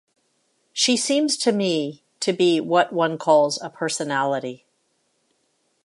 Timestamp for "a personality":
3.61-4.65